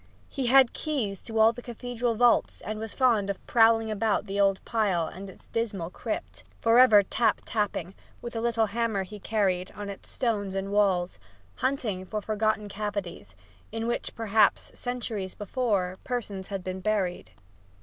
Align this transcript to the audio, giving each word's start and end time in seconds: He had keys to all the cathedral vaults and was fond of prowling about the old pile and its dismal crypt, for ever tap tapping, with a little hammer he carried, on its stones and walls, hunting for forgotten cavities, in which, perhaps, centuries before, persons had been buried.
He 0.29 0.47
had 0.47 0.73
keys 0.73 1.21
to 1.21 1.37
all 1.37 1.53
the 1.53 1.61
cathedral 1.61 2.15
vaults 2.15 2.59
and 2.61 2.79
was 2.79 2.95
fond 2.95 3.29
of 3.29 3.45
prowling 3.45 3.91
about 3.91 4.25
the 4.25 4.39
old 4.39 4.59
pile 4.65 5.05
and 5.05 5.29
its 5.29 5.45
dismal 5.45 5.91
crypt, 5.91 6.43
for 6.59 6.79
ever 6.79 7.03
tap 7.03 7.41
tapping, 7.45 7.93
with 8.19 8.35
a 8.35 8.41
little 8.41 8.65
hammer 8.65 9.03
he 9.03 9.19
carried, 9.19 9.69
on 9.75 9.89
its 9.91 10.09
stones 10.09 10.55
and 10.55 10.71
walls, 10.71 11.19
hunting 11.57 12.03
for 12.03 12.19
forgotten 12.19 12.67
cavities, 12.67 13.35
in 13.71 13.85
which, 13.85 14.15
perhaps, 14.15 14.71
centuries 14.73 15.35
before, 15.35 15.99
persons 16.03 16.47
had 16.47 16.63
been 16.63 16.79
buried. 16.79 17.29